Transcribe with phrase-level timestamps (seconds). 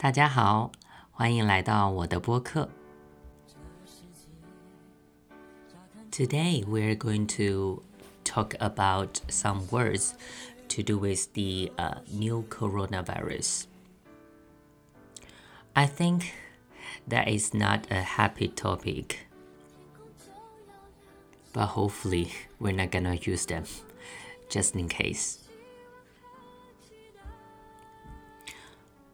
[0.00, 0.72] 大家好，
[1.10, 2.68] 欢迎来到我的播客。
[6.10, 7.82] Today we're going to
[8.24, 10.12] talk about some words
[10.68, 13.64] to do with the uh, new coronavirus.
[15.74, 16.32] I think
[17.08, 19.26] that is not a happy topic,
[21.52, 22.28] but hopefully
[22.58, 23.64] we're not gonna use them
[24.48, 25.39] just in case.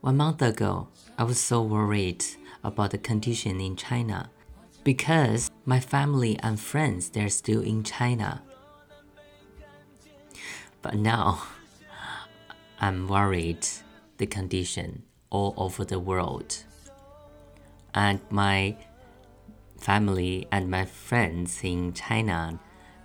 [0.00, 2.24] One month ago, I was so worried
[2.64, 4.30] about the condition in China
[4.82, 8.40] because my family and friends they're still in China.
[10.80, 11.42] But now
[12.80, 13.66] I'm worried
[14.16, 16.64] the condition all over the world.
[17.92, 18.76] And my
[19.78, 22.58] family and my friends in China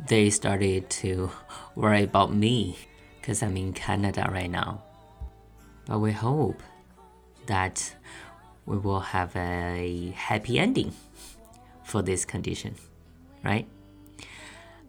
[0.08, 1.30] they started to
[1.76, 2.78] worry about me
[3.20, 4.82] because I'm in Canada right now.
[5.88, 6.64] But we hope
[7.47, 7.95] that
[8.67, 10.93] we will have a happy ending
[11.83, 12.75] for this condition,
[13.43, 13.67] right?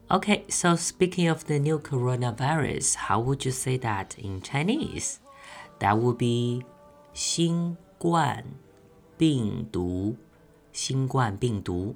[0.10, 5.20] Okay, so speaking of the new coronavirus, how would you say that in Chinese?
[5.80, 6.64] That would be
[7.14, 8.44] 新冠
[9.18, 10.18] 病毒，
[10.74, 11.96] 新冠病毒。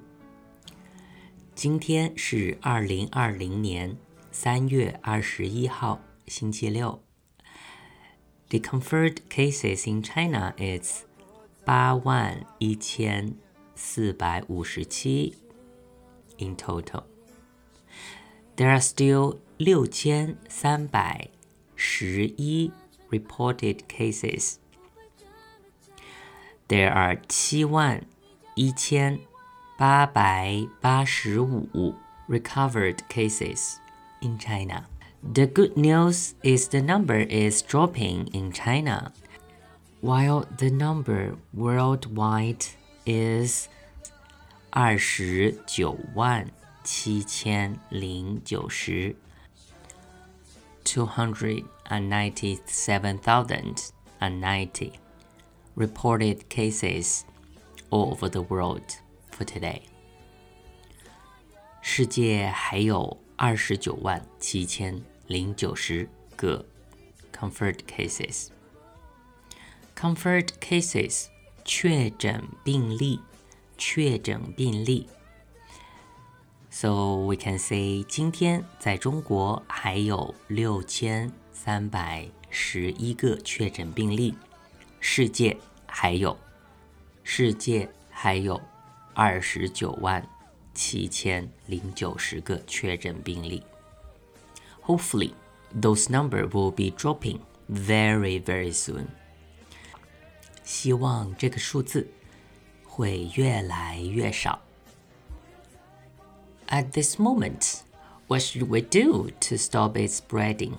[1.53, 3.97] 今天是二零二零年
[4.31, 7.01] 三月二十一号，星期六。
[8.49, 11.03] the confirmed cases in China is
[11.65, 13.35] 八万一千
[13.75, 15.35] 四百五十七
[16.37, 17.03] in total.
[18.55, 21.29] There are still 六千三百
[21.75, 22.71] 十一
[23.09, 24.55] reported cases.
[26.67, 28.05] There are 七万
[28.55, 29.19] 一千
[29.77, 31.95] 八百八十五
[32.29, 33.75] recovered cases
[34.21, 34.85] in China.
[35.23, 39.11] The good news is the number is dropping in China,
[40.01, 42.65] while the number worldwide
[43.05, 43.67] is
[44.69, 46.51] 二十九万
[46.83, 49.15] 七千零九十
[50.83, 53.89] two hundred and ninety seven thousand
[54.19, 54.93] and ninety
[55.75, 57.23] reported cases
[57.89, 58.97] all over the world
[59.31, 59.81] for today.
[61.81, 66.65] 世界还有二十九万七千 零九十个
[67.33, 71.27] confirmed cases。confirmed cases
[71.63, 73.21] 确诊病例，
[73.77, 75.07] 确诊病例。
[76.69, 84.35] So we can say 今天在中国还有六千三百十一个确诊病例，
[84.99, 85.57] 世界
[85.87, 86.37] 还有
[87.23, 88.61] 世界还有
[89.13, 90.27] 二十九万
[90.73, 93.63] 七千零九十个确诊病例。
[94.89, 95.33] Hopefully,
[95.73, 99.07] those number will be dropping very very soon.
[100.63, 102.07] 希望这个数字
[102.83, 104.59] 会越来越少。
[106.67, 107.81] At this moment,
[108.27, 110.77] what should we do to stop it spreading?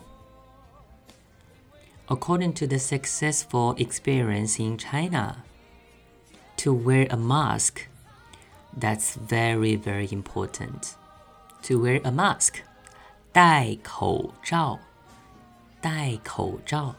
[2.08, 5.44] According to the successful experience in China,
[6.58, 7.88] to wear a mask,
[8.76, 10.96] that's very, very important.
[11.62, 12.62] To wear a mask
[13.32, 14.78] 戴口罩，
[15.80, 16.94] 戴口罩，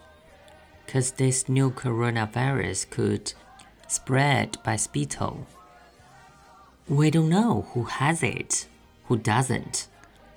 [0.88, 3.34] cause this new coronavirus could
[3.88, 5.46] spread by spittle.
[6.88, 8.68] We don't know who has it,
[9.08, 9.88] who doesn't.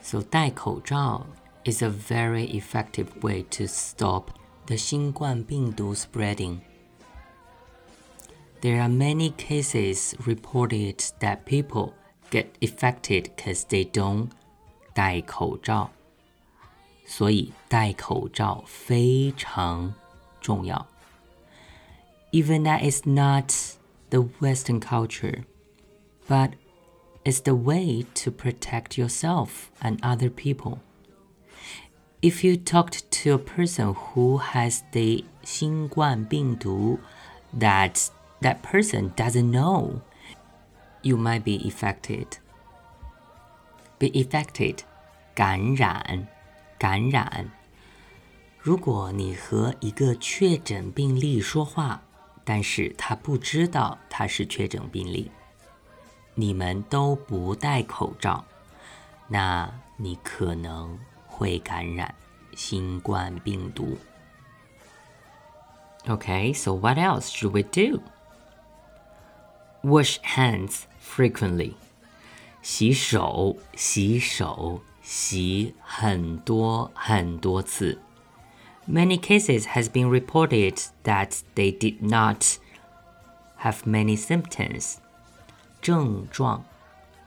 [0.02, 1.26] So 戴口罩
[1.64, 4.30] is a very effective way to stop
[4.66, 6.60] the 新冠病毒 spreading.
[8.62, 11.94] There are many cases reported that people
[12.30, 14.30] get affected because they don't
[14.94, 15.90] 戴口罩，
[17.06, 19.94] 所以戴口罩非常
[20.40, 20.86] 重要。
[22.32, 23.52] Even that is not
[24.10, 25.44] the Western culture,
[26.28, 26.52] but
[27.24, 30.78] it's the way to protect yourself and other people.
[32.20, 36.98] If you talked to a person who has the 新冠病毒
[37.58, 38.08] that
[38.42, 40.00] that person doesn't know,
[41.02, 42.38] you might be affected
[43.98, 44.78] be affected，
[45.34, 46.26] 感染，
[46.78, 47.50] 感染。
[48.58, 52.02] 如果你和一个确诊病例说话，
[52.44, 55.30] 但是他不知道他是确诊病例，
[56.34, 58.44] 你们都不戴口罩，
[59.28, 62.14] 那你可能会感染
[62.54, 63.96] 新冠病毒。
[66.06, 68.02] Okay, so what else should we do?
[69.82, 71.74] Wash hands frequently.
[72.62, 77.98] 洗手，洗手， 洗很多很多次。
[78.88, 82.58] Many cases has been reported that they did not
[83.60, 84.96] have many symptoms.
[85.80, 86.64] 症状，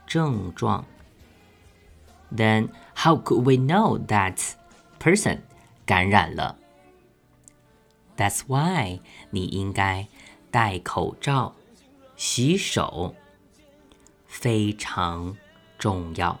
[0.06, 0.84] 症状。
[2.34, 4.54] Then how could we know that
[4.98, 5.40] person
[5.86, 6.56] 感染了？
[8.16, 10.08] That's why 你应该
[10.50, 11.54] 戴口罩、
[12.16, 13.14] 洗手，
[14.26, 15.36] 非常
[15.78, 16.40] 重要。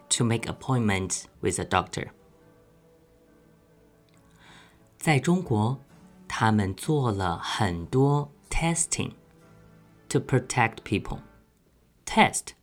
[0.10, 2.10] to make appointment with a doctor.
[4.98, 5.80] 在中国，
[6.26, 9.12] 他们做了很多 testing
[10.08, 11.20] to protect people.
[12.04, 12.54] Test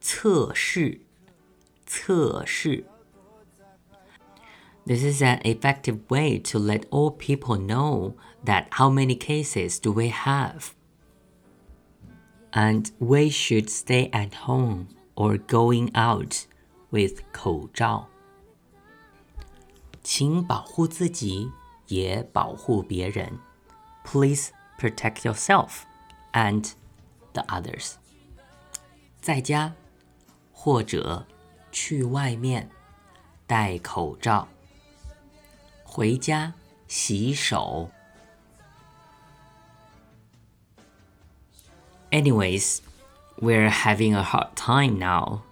[0.00, 1.00] 测试
[1.86, 2.84] 测试。
[4.86, 8.14] This is an effective way to let all people know
[8.44, 10.70] that how many cases do we have.
[12.52, 16.46] And we should stay at home or going out
[16.92, 18.08] with 口罩。
[20.02, 21.50] 请保护自己，
[21.86, 23.38] 也保护别人。
[24.04, 25.82] Please protect yourself
[26.32, 26.72] and
[27.32, 27.94] the others。
[29.20, 29.74] 在家
[30.52, 31.26] 或者
[31.70, 32.70] 去外面
[33.46, 34.48] 戴口罩。
[35.84, 36.54] 回家
[36.86, 37.90] 洗手。
[42.10, 42.78] Anyways,
[43.40, 45.42] we're having a hard time now,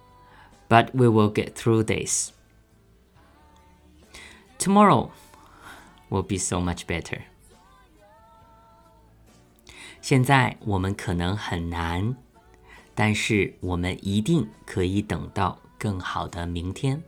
[0.71, 2.31] but we will get through this.
[4.57, 5.11] Tomorrow
[6.09, 7.21] will be so much better.
[10.01, 12.15] 现在我们可能很难，
[12.95, 17.03] 但是我们一定可以等到更好的明天。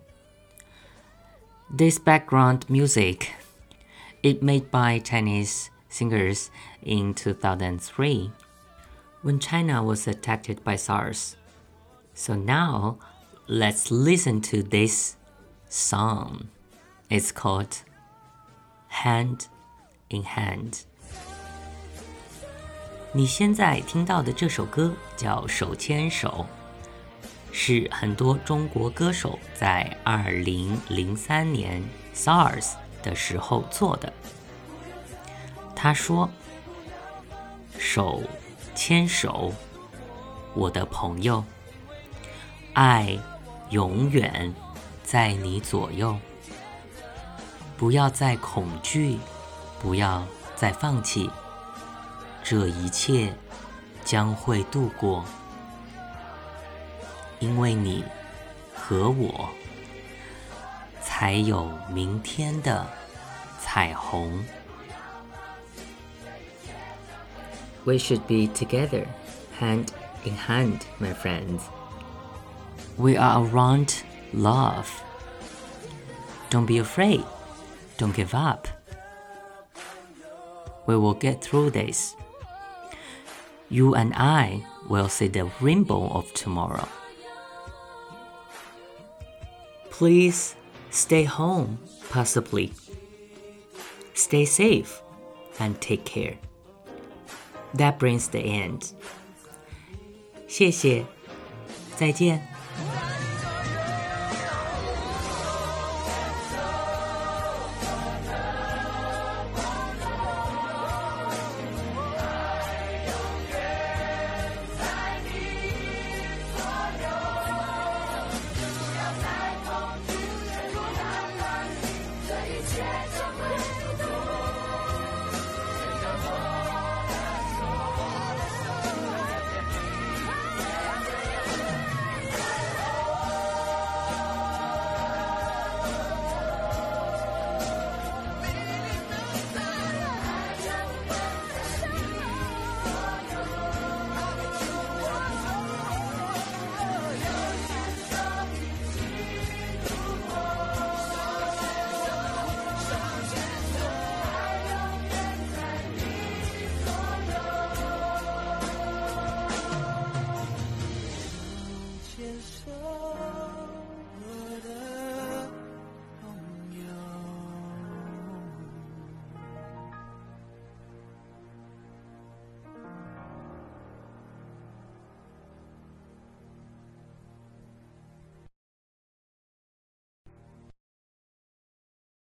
[1.69, 3.27] this background music,
[4.23, 6.49] it made by Chinese singers
[6.81, 8.31] in 2003
[9.21, 11.35] when China was attacked by SARS.
[12.15, 12.97] So now
[13.47, 15.15] let's listen to this
[15.69, 16.47] song.
[17.09, 17.77] It's called
[18.89, 19.47] Hand
[20.09, 20.81] in Hand.
[23.11, 26.45] 你现在听到的这首歌叫《手牵手》。
[27.51, 34.13] 是很多中国歌手在二零零三年 SARS 的时候做的。
[35.75, 38.21] 他说：“手
[38.75, 39.51] 牵手，
[40.53, 41.43] 我的朋友，
[42.73, 43.17] 爱
[43.74, 44.54] 永远
[45.02, 46.16] 在你左右。
[47.76, 49.18] 不要再恐惧，
[49.80, 50.24] 不要
[50.54, 51.28] 再放弃，
[52.44, 53.34] 这一切
[54.04, 55.24] 将会度过。”
[57.40, 58.04] 因为你
[58.72, 59.50] 和我，
[61.02, 62.86] 才有明天的
[63.60, 64.44] 彩虹。
[67.82, 69.06] We should be together,
[69.60, 69.88] hand
[70.24, 71.62] in hand, my friends.
[72.97, 74.03] We are around
[74.33, 75.03] love.
[76.49, 77.23] Don't be afraid.
[77.97, 78.67] Don't give up.
[80.85, 82.15] We will get through this.
[83.69, 86.87] You and I will see the rainbow of tomorrow.
[89.91, 90.55] Please
[90.89, 91.77] stay home,
[92.09, 92.73] possibly.
[94.13, 95.01] Stay safe
[95.59, 96.37] and take care.
[97.75, 98.93] That brings the end.
[100.47, 101.05] 谢谢，
[101.95, 102.52] 再见。
[102.76, 103.13] Wow.